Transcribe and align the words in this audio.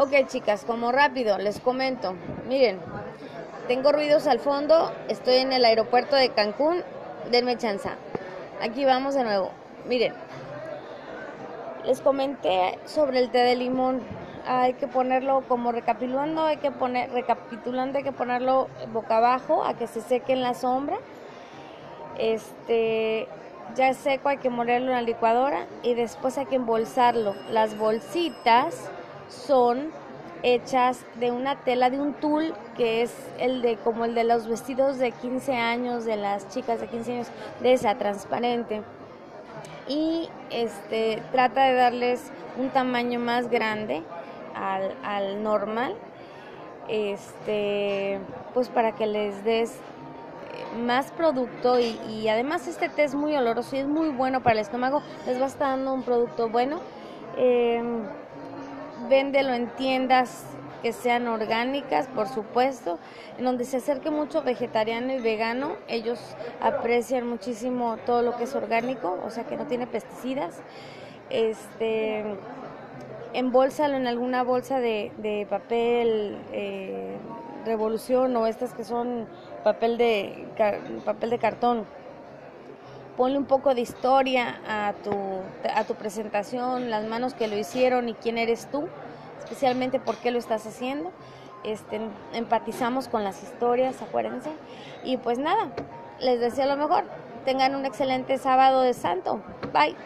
Ok, 0.00 0.12
chicas, 0.28 0.64
como 0.64 0.92
rápido, 0.92 1.38
les 1.38 1.58
comento. 1.58 2.14
Miren, 2.46 2.78
tengo 3.66 3.90
ruidos 3.90 4.28
al 4.28 4.38
fondo, 4.38 4.92
estoy 5.08 5.38
en 5.38 5.52
el 5.52 5.64
aeropuerto 5.64 6.14
de 6.14 6.28
Cancún, 6.28 6.84
denme 7.32 7.58
chance. 7.58 7.88
Aquí 8.62 8.84
vamos 8.84 9.16
de 9.16 9.24
nuevo. 9.24 9.50
Miren, 9.88 10.14
les 11.84 12.00
comenté 12.00 12.78
sobre 12.84 13.18
el 13.18 13.30
té 13.30 13.38
de 13.38 13.56
limón. 13.56 14.00
Hay 14.46 14.74
que 14.74 14.86
ponerlo 14.86 15.42
como 15.48 15.72
recapitulando, 15.72 16.44
hay 16.44 16.58
que 16.58 16.70
poner 16.70 17.10
recapitulando, 17.10 17.98
hay 17.98 18.04
que 18.04 18.12
ponerlo 18.12 18.68
boca 18.92 19.16
abajo 19.16 19.64
a 19.64 19.74
que 19.74 19.88
se 19.88 20.00
seque 20.00 20.32
en 20.32 20.42
la 20.42 20.54
sombra. 20.54 20.98
Este, 22.18 23.26
ya 23.74 23.88
es 23.88 23.96
seco, 23.96 24.28
hay 24.28 24.38
que 24.38 24.48
molerlo 24.48 24.90
en 24.90 24.94
la 24.94 25.02
licuadora 25.02 25.66
y 25.82 25.94
después 25.94 26.38
hay 26.38 26.46
que 26.46 26.54
embolsarlo. 26.54 27.34
Las 27.50 27.76
bolsitas 27.76 28.92
son 29.28 29.90
hechas 30.42 31.04
de 31.16 31.30
una 31.32 31.56
tela 31.64 31.90
de 31.90 32.00
un 32.00 32.14
tul 32.14 32.54
que 32.76 33.02
es 33.02 33.12
el 33.38 33.60
de 33.60 33.76
como 33.76 34.04
el 34.04 34.14
de 34.14 34.24
los 34.24 34.46
vestidos 34.46 34.98
de 34.98 35.12
15 35.12 35.54
años 35.54 36.04
de 36.04 36.16
las 36.16 36.48
chicas 36.48 36.80
de 36.80 36.86
15 36.86 37.12
años 37.12 37.28
de 37.60 37.72
esa 37.72 37.96
transparente. 37.96 38.82
Y 39.88 40.28
este 40.50 41.22
trata 41.32 41.64
de 41.64 41.74
darles 41.74 42.30
un 42.56 42.70
tamaño 42.70 43.18
más 43.18 43.48
grande 43.50 44.02
al, 44.54 44.94
al 45.02 45.42
normal 45.42 45.96
este 46.88 48.20
pues 48.54 48.68
para 48.68 48.92
que 48.92 49.06
les 49.06 49.44
des 49.44 49.78
más 50.84 51.10
producto 51.12 51.78
y, 51.78 52.28
además 52.28 52.66
este 52.66 52.88
té 52.88 53.04
es 53.04 53.14
muy 53.14 53.34
oloroso 53.34 53.76
y 53.76 53.80
es 53.80 53.86
muy 53.86 54.08
bueno 54.08 54.42
para 54.42 54.54
el 54.54 54.60
estómago 54.60 55.02
les 55.26 55.38
va 55.38 55.44
a 55.44 55.48
estar 55.48 55.68
dando 55.70 55.94
un 55.94 56.02
producto 56.02 56.48
bueno. 56.48 56.80
Eh, 57.36 57.80
véndelo 59.08 59.52
en 59.54 59.68
tiendas 59.76 60.44
que 60.82 60.92
sean 60.92 61.26
orgánicas, 61.26 62.06
por 62.08 62.28
supuesto, 62.28 62.98
en 63.36 63.44
donde 63.44 63.64
se 63.64 63.78
acerque 63.78 64.10
mucho 64.10 64.42
vegetariano 64.42 65.12
y 65.12 65.20
vegano. 65.20 65.72
Ellos 65.88 66.20
aprecian 66.60 67.26
muchísimo 67.26 67.96
todo 68.06 68.22
lo 68.22 68.36
que 68.36 68.44
es 68.44 68.54
orgánico, 68.54 69.18
o 69.24 69.30
sea 69.30 69.44
que 69.44 69.56
no 69.56 69.66
tiene 69.66 69.86
pesticidas. 69.86 70.60
Este, 71.30 72.24
embólsalo 73.32 73.96
en 73.96 74.06
alguna 74.06 74.42
bolsa 74.42 74.80
de, 74.80 75.12
de 75.18 75.46
papel 75.48 76.38
eh, 76.52 77.16
revolución 77.64 78.34
o 78.36 78.46
estas 78.46 78.72
que 78.72 78.84
son 78.84 79.26
papel 79.62 79.98
de, 79.98 80.46
papel 81.04 81.30
de 81.30 81.38
cartón 81.38 81.84
ponle 83.18 83.36
un 83.36 83.46
poco 83.46 83.74
de 83.74 83.80
historia 83.80 84.60
a 84.68 84.94
tu, 85.02 85.12
a 85.74 85.82
tu 85.82 85.96
presentación, 85.96 86.88
las 86.88 87.04
manos 87.04 87.34
que 87.34 87.48
lo 87.48 87.58
hicieron 87.58 88.08
y 88.08 88.14
quién 88.14 88.38
eres 88.38 88.70
tú, 88.70 88.88
especialmente 89.40 89.98
por 89.98 90.16
qué 90.18 90.30
lo 90.30 90.38
estás 90.38 90.64
haciendo. 90.66 91.10
Este, 91.64 92.00
empatizamos 92.32 93.08
con 93.08 93.24
las 93.24 93.42
historias, 93.42 94.00
acuérdense. 94.00 94.50
Y 95.02 95.16
pues 95.16 95.40
nada, 95.40 95.68
les 96.20 96.38
deseo 96.38 96.66
lo 96.66 96.76
mejor. 96.76 97.04
Tengan 97.44 97.74
un 97.74 97.84
excelente 97.86 98.38
sábado 98.38 98.82
de 98.82 98.94
santo. 98.94 99.40
Bye. 99.72 99.96